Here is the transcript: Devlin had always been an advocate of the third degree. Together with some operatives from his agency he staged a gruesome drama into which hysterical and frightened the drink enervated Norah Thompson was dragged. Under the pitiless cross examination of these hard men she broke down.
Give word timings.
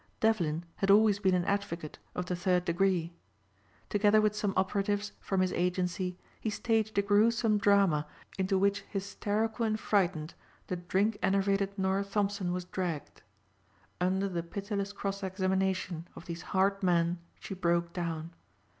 Devlin 0.19 0.65
had 0.77 0.89
always 0.89 1.19
been 1.19 1.35
an 1.35 1.45
advocate 1.45 1.99
of 2.15 2.25
the 2.25 2.35
third 2.35 2.65
degree. 2.65 3.13
Together 3.87 4.19
with 4.19 4.33
some 4.35 4.51
operatives 4.57 5.11
from 5.19 5.41
his 5.41 5.53
agency 5.53 6.17
he 6.39 6.49
staged 6.49 6.97
a 6.97 7.03
gruesome 7.03 7.59
drama 7.59 8.07
into 8.39 8.57
which 8.57 8.81
hysterical 8.89 9.63
and 9.63 9.79
frightened 9.79 10.33
the 10.65 10.75
drink 10.75 11.19
enervated 11.21 11.77
Norah 11.77 12.03
Thompson 12.03 12.51
was 12.51 12.65
dragged. 12.65 13.21
Under 13.99 14.27
the 14.27 14.41
pitiless 14.41 14.91
cross 14.91 15.21
examination 15.21 16.07
of 16.15 16.25
these 16.25 16.41
hard 16.41 16.81
men 16.81 17.19
she 17.39 17.53
broke 17.53 17.93
down. 17.93 18.33